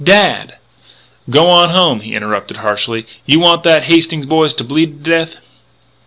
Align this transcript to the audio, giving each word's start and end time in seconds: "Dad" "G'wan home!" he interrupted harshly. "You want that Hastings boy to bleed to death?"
"Dad" 0.03 0.55
"G'wan 1.29 1.69
home!" 1.69 1.99
he 1.99 2.15
interrupted 2.15 2.57
harshly. 2.57 3.05
"You 3.27 3.39
want 3.39 3.61
that 3.61 3.83
Hastings 3.83 4.25
boy 4.25 4.47
to 4.47 4.63
bleed 4.63 5.03
to 5.05 5.11
death?" 5.11 5.35